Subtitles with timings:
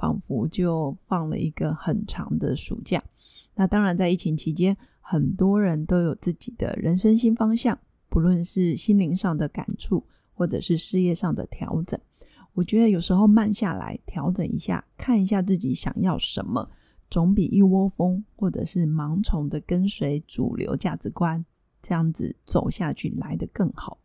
[0.00, 3.02] 仿佛就放了一个很长的暑假。
[3.54, 7.78] 那当然，在疫情期间，很多人都有自己的人生新方向，
[8.08, 12.00] 不论是心灵上的感触，或者是事业上的调整。
[12.54, 16.70] 我觉得有时候慢下来，调整一下，看一下自己想要什么，
[17.10, 21.44] 总比一窝蜂或者是盲从的跟随主流价值观
[21.82, 23.98] 这样子走下去来的更好。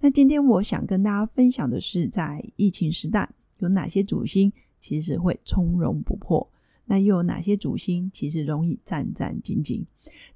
[0.00, 4.52] 那今天我想跟大家分享的是，在疫情时代有哪些主星。
[4.78, 6.50] 其实会从容不迫，
[6.84, 9.84] 那又有哪些主星其实容易战战兢兢？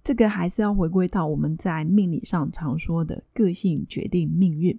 [0.05, 4.79] 这个还是要回归到我们在命理上常说的个性决定命运。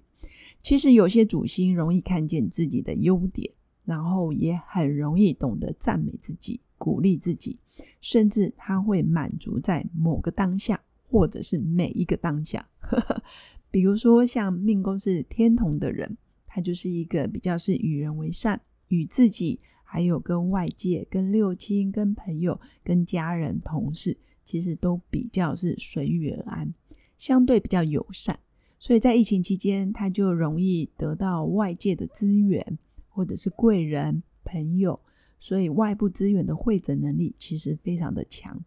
[0.62, 3.50] 其实有些主星容易看见自己的优点，
[3.84, 7.58] 然后也很容易懂得赞美自己、鼓励自己，
[8.00, 10.80] 甚至他会满足在某个当下，
[11.10, 12.66] 或者是每一个当下。
[13.70, 18.60] 比如说像命宫是天同的人，他就是一个比较是与人为善。
[18.94, 26.72] 与自己，还有跟外界、跟六亲、跟朋友、跟家人、同事，其实都比较是随遇而安，
[27.18, 28.38] 相对比较友善。
[28.78, 32.78] 所以在疫情期间，他就容易得到外界的资源，
[33.08, 35.00] 或者是贵人、朋友，
[35.40, 38.62] 所以外部资源的汇整能力其实非常的强。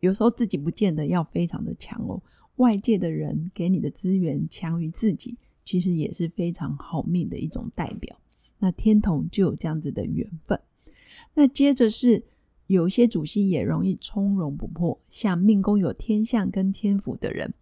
[0.00, 2.20] 有时候自己不见得要非常的强哦，
[2.56, 8.14] 外界的人给你的资源强于自己，其实也是非常好命的一种代表。
[8.62, 10.58] 那天同就有这样子的缘分。
[11.34, 12.22] 那接着是
[12.68, 17.52] 有些主星也容易从容不迫，像命宫有天相跟天府的人，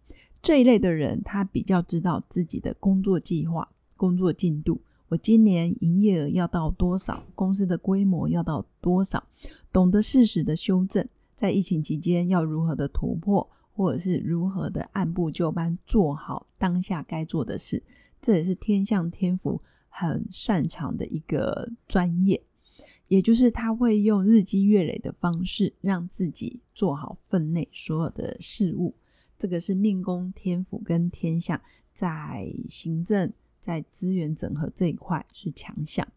[0.43, 3.67] 这一类的人，他比较知道自己的工作计划、
[3.97, 4.79] 工作进度。
[5.07, 7.23] 我今年营业额要到多少？
[7.33, 9.23] 公司的规模要到多少？
[9.73, 17.81] 懂得适时的修正，在疫情期间要如何的突破，或者是如何的按部就班做好当下该做的事。
[18.21, 19.59] 这也是天象天府。
[19.93, 22.41] 很擅长的一个专业，
[23.07, 28.95] 也就是他会用日积月累的方式，让自己做好分内所有的事物。
[29.37, 36.07] 这个是命宫天府跟天相在行政、在资源整合这一块是强项。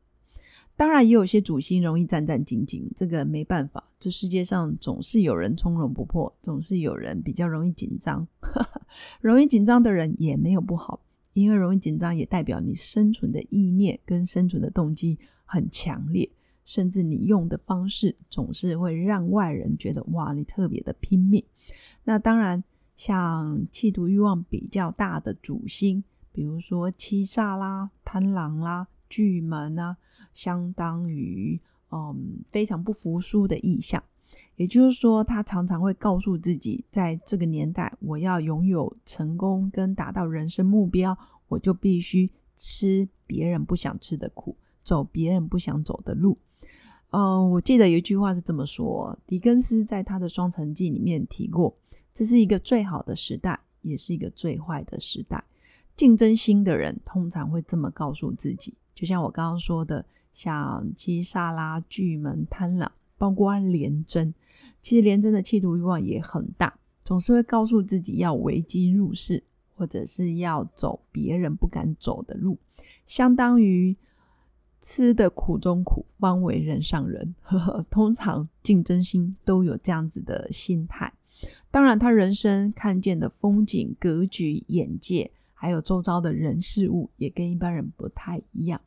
[0.76, 3.84] 当然，也有些主星容易战战兢兢，这个没办法。
[3.98, 8.26] 这世界上总是有人从容不迫，总是有人比较容易紧张。
[9.20, 11.00] 容易紧张的人也没有不好。
[11.34, 16.28] 因为容易紧张，也代表你生存的意念跟生存的动机很强烈，
[16.64, 21.44] 甚至你用的方式总是会让外人觉得哇，你特别的拼命。
[22.04, 22.64] 那当然，
[22.96, 26.02] 像企图欲望比较大的主星，
[26.32, 29.96] 比如说七煞啦、贪狼啦、巨门啊，
[30.32, 34.02] 相当于嗯非常不服输的意象。
[34.56, 41.16] 也就是说，他常常会告诉自己，在这个年代，我要拥有成功跟达到人生目标，
[41.48, 46.38] 我就必须吃别人不想吃的苦，走别人不想走的路。
[47.10, 51.76] 嗯，我记得有一句话是这么说：狄更斯在他的《双城记》里面提过，
[52.12, 55.42] 这是一个最好的时代，也是一个最坏的时代。
[55.96, 62.88] 竞争心的人通常会这么告诉自己，就像我刚刚说的，像七煞啦、巨门、贪婪，
[63.18, 64.32] 包括廉贞。
[64.80, 69.42] 其实廉贞的企图欲望也很大，总是会告诉自己要危机入市，
[69.74, 72.58] 或者是要走别人不敢走的路，
[73.06, 73.96] 相当于
[74.80, 77.34] 吃的苦中苦，方为人上人。
[77.40, 81.12] 呵呵，通常竞争心都有这样子的心态。
[81.70, 88.80] 当然，他人生看见的风景、格局、眼界，还有周遭的人事物，也跟一般人不太一样。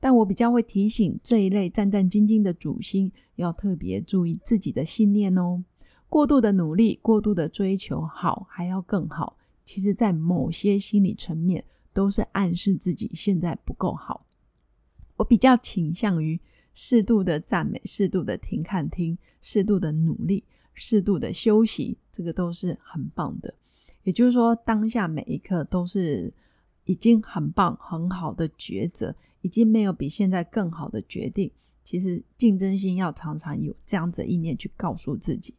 [0.00, 5.62] 但我比较会提醒这一类战战兢兢的主星，要特别注意自己的信念哦。
[6.08, 14.24] 过度的努力，过度的追求好还要更好，其实在某些心理层面都是暗示自己现在不够好。
[15.16, 16.38] 我比较倾向于
[16.72, 23.52] 适度的赞美，适度的停看听，适度的努力，适度的休息，这个都是很棒的。
[24.02, 26.32] 也就是说，当下每一刻都是
[26.84, 29.14] 已经很棒、很好的抉择。
[29.44, 31.50] 已经没有比现在更好的决定。
[31.84, 35.54] 其实竞争心要常常有这样子的意念去告诉自己。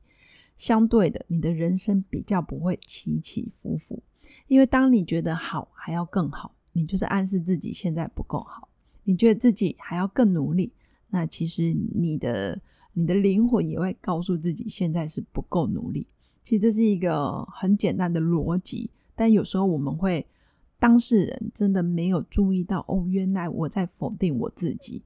[0.57, 4.01] 相对的，你的人生比较不会起起伏伏，
[4.47, 8.67] 因为当你觉得好还要更好，你就是暗示自己现在不够好。
[9.03, 10.73] 你觉得自己还要更努力，
[11.09, 12.59] 那其实你的
[12.93, 16.07] 你的灵魂也会告诉自己现在是不够努力。
[16.41, 20.25] 其实这是一个很简单的逻辑，但有时候我们会
[20.79, 25.01] 当事人真的没有注意到哦，原来我在否定我自己。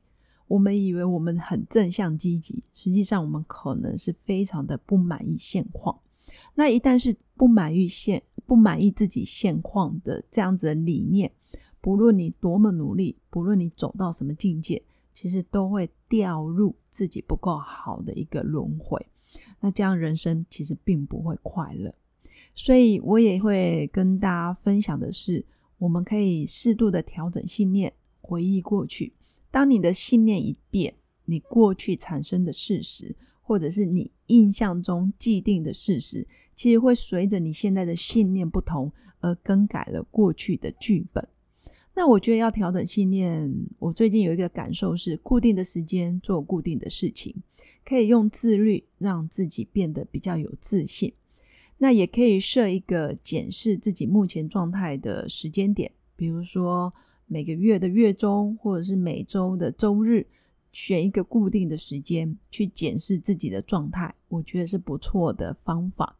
[0.48, 6.00] 我们以为我们很正向积极，实际上我们可能是非常的不满意现况。
[6.56, 11.32] 那一旦是不满意现不满意自己现况的这样子的理念，
[11.80, 14.82] 不论你多么努力，不论你走到什么境界，
[15.14, 19.06] 其实都会掉入自己不够好的一个轮回。
[19.60, 21.94] 那这样人生其实并不会快乐。
[22.56, 25.46] 所以我也会跟大家分享的是，
[25.80, 27.92] 我们可以适度的调整信念，
[28.22, 29.14] 回忆过去。
[29.50, 30.94] 当你的信念一变，
[31.26, 38.92] 你过去产生的事实，或者是你印象中既定的事实，其实会随着你现在的信念不同
[39.22, 41.28] 而更改了过去的剧本。
[41.96, 47.36] 那我觉得要调整信念，我最近有一个感受是：固定的时间做固定的事情，
[47.84, 51.12] 可以用自律让自己变得比较有自信。
[51.80, 56.94] 那也可以设一个检视自己目前状态的时间点，比如说。
[57.32, 60.26] 每个月的月中，或者是每周的周日，
[60.72, 66.18] 选一个固定的时间去检视自己的状态，我觉得是不错的方法。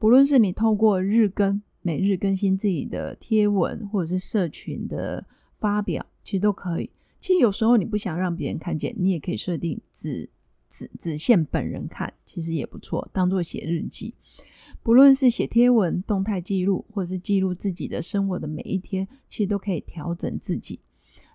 [0.00, 6.90] 不论是你透过日更、每日更新自己的贴文，或者是社群的发表，其实都可以。
[7.20, 10.28] 其实有时候你不想让别人看见，你也可以设定只
[10.68, 14.14] 只只限本人看，其实也不错，当做写日记。
[14.82, 20.78] 不论是写贴文、动态记录，或是记录自己的生活的每一天，其实都可以调整自己。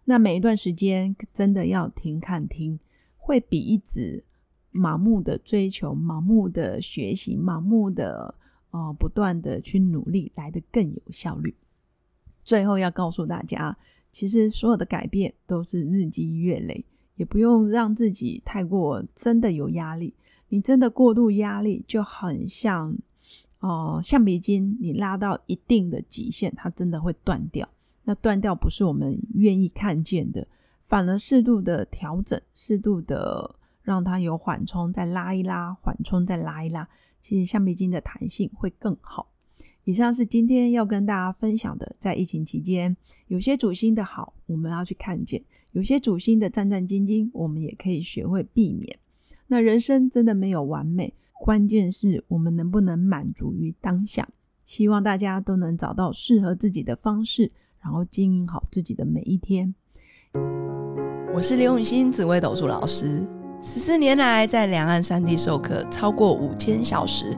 [0.05, 2.79] 那每一段时间真的要停看听，
[3.17, 4.23] 会比一直
[4.71, 8.35] 盲目的追求、盲目的学习、盲目的
[8.71, 11.55] 呃不断的去努力来的更有效率。
[12.43, 13.77] 最后要告诉大家，
[14.11, 16.85] 其实所有的改变都是日积月累，
[17.15, 20.13] 也不用让自己太过真的有压力。
[20.49, 22.95] 你真的过度压力，就很像。
[23.59, 27.65] 哦，橡皮筋你拉到一定的极限，它真的会断掉。
[28.03, 30.45] 那断掉不是我们愿意看见的，
[30.81, 36.85] 反而适度的调整，适度的让它有缓冲，再拉一拉，缓冲再拉一拉，
[37.21, 39.29] 其实橡皮筋的弹性会更好。
[39.85, 42.95] 以上是今天要跟大家分享的，在疫情期间，
[43.27, 45.41] 有些主星的好，我们要去看见；
[45.73, 48.97] 有些主星的战战兢兢，我们也可以学会避免。
[49.47, 51.13] 那人生真的没有完美。
[51.37, 54.25] 关键是我们能不能满足于当下？
[54.63, 57.51] 希望大家都能找到适合自己的方式，
[57.81, 59.75] 然后经营好自己的每一天。
[61.33, 63.27] 我是刘永新紫微斗数老师，
[63.61, 67.37] 十四年来在两岸三地授课超过五千小时，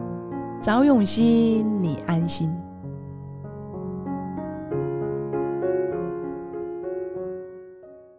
[0.61, 2.70] 找永熙，你安心。